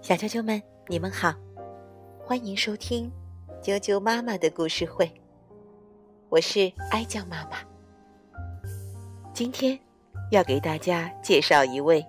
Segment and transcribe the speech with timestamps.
[0.00, 1.34] 小啾啾们，你们好，
[2.24, 3.10] 欢迎收听
[3.62, 5.10] 啾啾妈妈的故事会。
[6.28, 7.58] 我是哀酱妈妈，
[9.32, 9.78] 今天
[10.30, 12.04] 要给大家介绍一位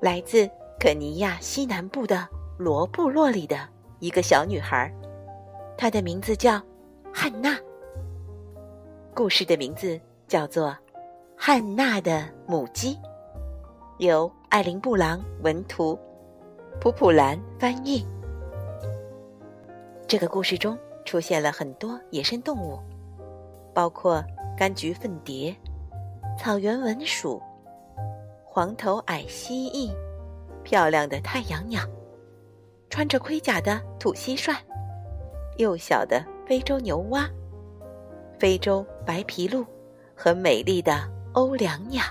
[0.00, 2.28] 来自肯尼亚西南部的
[2.58, 3.68] 罗部落里的
[4.00, 4.92] 一个小女孩，
[5.76, 6.60] 她的名字叫
[7.12, 7.56] 汉娜。
[9.14, 10.70] 故事的名字叫做
[11.36, 12.96] 《汉娜的母鸡》，
[13.98, 15.98] 由艾琳布朗文图。
[16.80, 18.06] 普普兰翻译。
[20.06, 22.78] 这个故事中出现了很多野生动物，
[23.74, 24.24] 包括
[24.56, 25.52] 柑橘粪蝶、
[26.38, 27.42] 草原文鼠、
[28.44, 29.92] 黄头矮蜥蜴、
[30.62, 31.82] 漂亮的太阳鸟、
[32.88, 34.56] 穿着盔甲的土蟋蟀、
[35.56, 37.28] 幼小的非洲牛蛙、
[38.38, 39.66] 非洲白皮鹿
[40.14, 42.04] 和美丽的欧良鸟。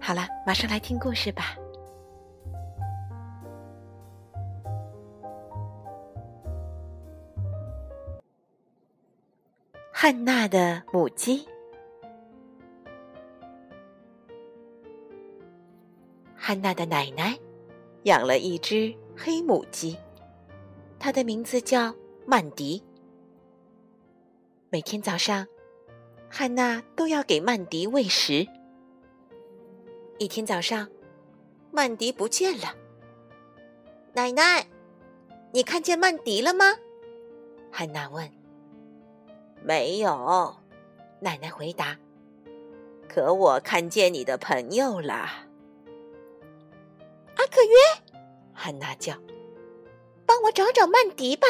[0.00, 1.56] 好了，马上来听故事吧。
[9.92, 11.46] 汉娜的母鸡。
[16.34, 17.38] 汉娜的奶奶
[18.04, 19.96] 养了一只黑母鸡，
[20.98, 21.94] 它的名字叫
[22.26, 22.82] 曼迪。
[24.70, 25.46] 每天早上，
[26.28, 28.48] 汉娜都要给曼迪喂食。
[30.20, 30.86] 一天早上，
[31.72, 32.74] 曼迪不见了。
[34.12, 34.66] 奶奶，
[35.50, 36.76] 你看见曼迪了吗？
[37.72, 38.30] 汉娜问。
[39.64, 40.54] 没有，
[41.20, 41.96] 奶奶回答。
[43.08, 45.14] 可我看见你的朋友了，
[47.36, 48.12] 阿克约，
[48.52, 49.14] 汉娜叫
[50.26, 51.46] ：“帮我找找曼迪吧。”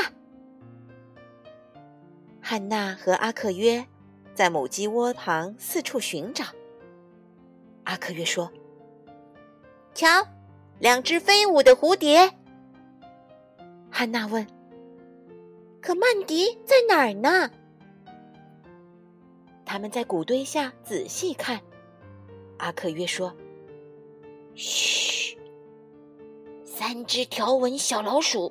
[2.41, 3.85] 汉娜和阿克约
[4.33, 6.45] 在母鸡窝旁四处寻找。
[7.83, 8.53] 阿克约说
[10.01, 10.27] ：“瞧，
[10.79, 12.33] 两只飞舞的蝴蝶。”
[13.93, 14.47] 汉娜问
[15.83, 17.51] ：“可曼迪在哪儿呢？”
[19.67, 21.61] 他们在谷堆下仔细看，
[22.57, 23.31] 阿克约说
[24.57, 25.37] ：“嘘，
[26.65, 28.51] 三只条纹小老鼠。”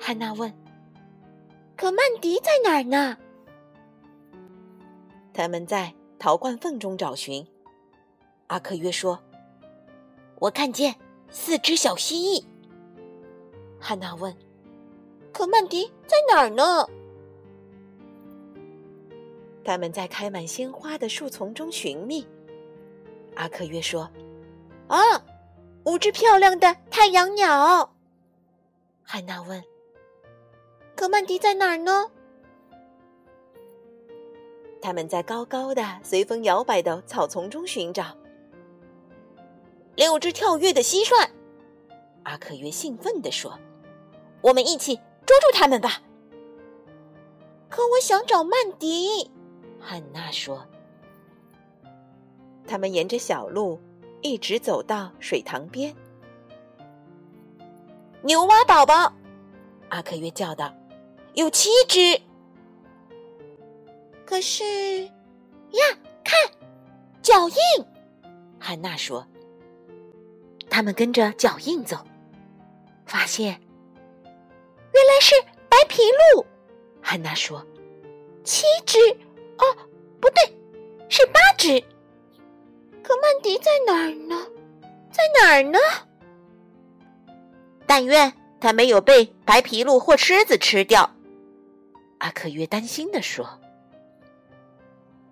[0.00, 0.52] 汉娜问
[1.78, 3.16] ：“可曼迪在哪儿呢？”
[5.32, 7.46] 他们在陶罐缝中找寻。
[8.48, 9.16] 阿克约说
[10.40, 10.96] ：“我看见
[11.30, 12.44] 四只小蜥蜴。”
[13.78, 14.36] 汉娜问
[15.32, 16.88] ：“可曼迪在哪儿呢？”
[19.64, 22.26] 他们在开满鲜花的树丛中寻觅。
[23.36, 24.10] 阿克约说
[24.88, 24.98] ：“啊，
[25.84, 27.94] 五只漂亮的太阳鸟。”
[29.04, 29.62] 汉娜问
[30.96, 32.10] ：“可曼迪在哪儿呢？”
[34.82, 38.16] 他们在高高的、随风摇摆的草丛中寻找。
[40.00, 41.28] 六只跳跃的蟋蟀。
[42.22, 43.58] 阿克约兴奋地说
[44.40, 44.96] ：“我们一起
[45.26, 46.00] 捉住他们吧！”
[47.68, 49.30] 可我想找曼迪。
[49.78, 50.66] 汉娜说
[52.66, 53.78] ：“他们沿着小路
[54.22, 55.94] 一直走到水塘边。”
[58.24, 59.12] 牛蛙宝宝，
[59.90, 60.72] 阿克约叫道
[61.36, 62.18] ：“有七只。”
[64.24, 65.84] 可是，呀，
[66.24, 66.38] 看，
[67.20, 67.54] 脚印！
[68.58, 69.26] 汉娜说
[70.70, 71.98] ：“他们跟着脚印走，
[73.04, 73.60] 发现
[74.92, 75.34] 原来是
[75.68, 76.00] 白皮
[76.34, 76.46] 鹿。”
[77.02, 77.66] 汉娜说
[78.44, 78.98] ：“七只。”
[79.58, 79.76] 哦，
[80.20, 80.56] 不对，
[81.10, 81.78] 是八只。
[83.02, 84.46] 可曼迪在哪儿呢？
[85.10, 85.78] 在哪儿呢？
[87.86, 91.10] 但愿他没有被白皮鹿或狮子吃掉。
[92.18, 93.58] 阿克约担心的说。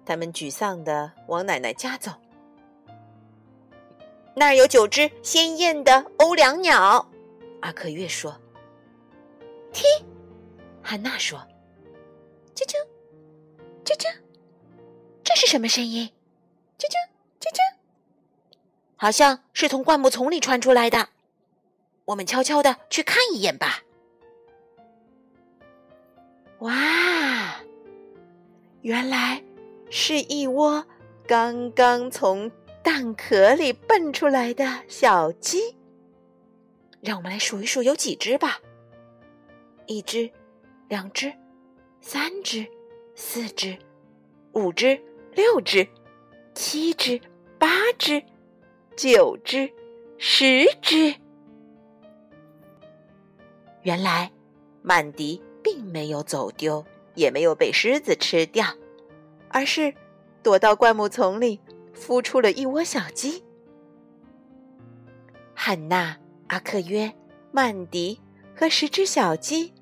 [0.04, 2.10] 他们沮丧的往奶奶家走。
[4.38, 7.10] 那儿有九只鲜艳的欧良鸟。
[7.60, 8.40] 阿克月说。
[9.72, 9.84] 听，
[10.82, 11.38] 汉娜说。
[12.54, 12.74] 啾啾。
[13.84, 14.06] 啾啾，
[15.24, 16.10] 这是什么声音？
[16.78, 16.94] 啾啾
[17.40, 17.58] 啾啾，
[18.96, 21.08] 好像是从灌木丛里传出来的。
[22.04, 23.82] 我们悄悄的去看一眼吧。
[26.58, 27.62] 哇，
[28.82, 29.42] 原来
[29.88, 30.84] 是一窝
[31.26, 32.50] 刚刚从
[32.90, 35.76] 蛋壳里蹦出来的小鸡。
[37.02, 38.62] 让我们来数一数有几只吧。
[39.84, 40.30] 一只，
[40.88, 41.30] 两只，
[42.00, 42.66] 三只。
[43.14, 43.76] 四只，
[44.52, 44.98] 五只，
[45.34, 45.86] 六只，
[46.54, 47.20] 七只，
[47.58, 47.68] 八
[47.98, 48.22] 只，
[48.96, 49.70] 九只，
[50.16, 51.14] 十只。
[53.82, 54.32] 原来，
[54.80, 56.82] 曼迪并没有走丢，
[57.14, 58.64] 也没有被狮子吃掉，
[59.50, 59.92] 而是
[60.42, 61.60] 躲到灌木丛里，
[61.98, 63.42] 孵出了一窝小鸡。
[65.54, 66.16] 汉娜、
[66.46, 67.12] 阿克约、
[67.50, 68.20] 曼迪
[68.54, 69.72] 和十只小鸡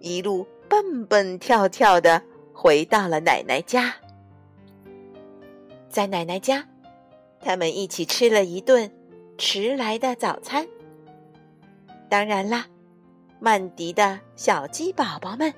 [0.00, 2.22] 一路蹦蹦跳跳的
[2.52, 3.94] 回到了奶奶家。
[5.88, 6.66] 在奶奶家，
[7.40, 8.90] 他们一起吃了一顿
[9.38, 10.66] 迟来的早餐。
[12.08, 12.66] 当然啦，
[13.40, 15.52] 曼迪的小鸡宝宝们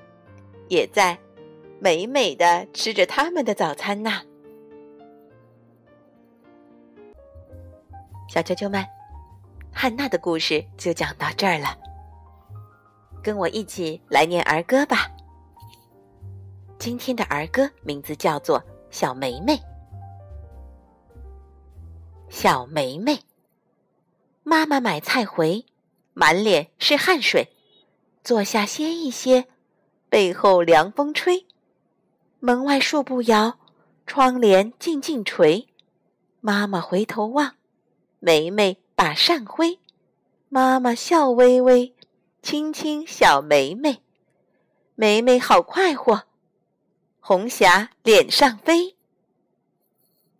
[0.69, 1.17] 也在
[1.79, 4.21] 美美的吃着他们的早餐呢。
[8.27, 8.85] 小啾啾们，
[9.71, 11.77] 汉娜的故事就讲到这儿了。
[13.23, 15.09] 跟我一起来念儿歌吧。
[16.77, 18.59] 今天的儿歌名字叫做
[18.91, 19.53] 《小梅梅》。
[22.29, 23.19] 小梅梅，
[24.43, 25.65] 妈妈买菜回，
[26.13, 27.55] 满脸是汗水，
[28.23, 29.47] 坐下歇一歇，
[30.09, 31.45] 背后凉风吹。
[32.39, 33.57] 门外树不摇，
[34.05, 35.67] 窗帘静静垂。
[36.41, 37.54] 妈妈回头望。
[38.25, 39.79] 梅梅把扇挥，
[40.49, 41.93] 妈妈笑微微，
[42.41, 44.01] 亲亲小梅梅。
[44.95, 46.23] 梅梅好快活，
[47.19, 48.95] 红霞脸上飞。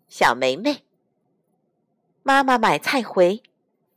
[0.08, 0.84] 小梅梅，
[2.24, 3.44] 妈妈买菜回，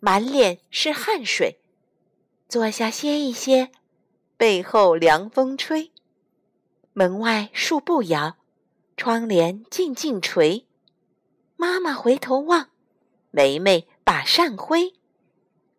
[0.00, 1.58] 满脸是汗水，
[2.46, 3.70] 坐下歇一歇，
[4.36, 5.92] 背后凉风吹。
[6.92, 8.36] 门外树不摇，
[8.98, 10.66] 窗帘静静垂。
[11.56, 12.68] 妈妈回头望。
[13.30, 14.94] 梅梅把扇挥，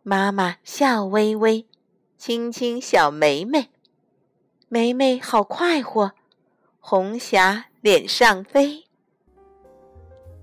[0.03, 1.65] 妈妈笑微微，
[2.17, 3.69] 亲亲小梅梅。
[4.67, 6.11] 梅梅好快活，
[6.79, 8.85] 红霞脸上飞。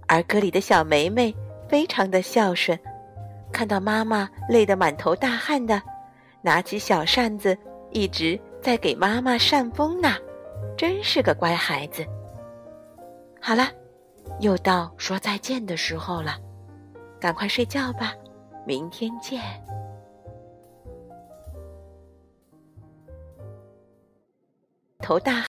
[0.09, 1.33] 儿歌里的小梅梅
[1.69, 2.77] 非常的孝顺，
[3.53, 5.81] 看到妈妈累得满头大汗的，
[6.43, 7.57] 拿起小扇子
[7.93, 10.17] 一直在给妈妈扇风呢，
[10.77, 12.05] 真是个乖孩子。
[13.41, 13.71] 好了，
[14.41, 16.37] 又到说再见的时候了。
[17.21, 18.15] 赶快睡觉吧，
[18.67, 19.41] 明天见。
[24.99, 25.45] 头大。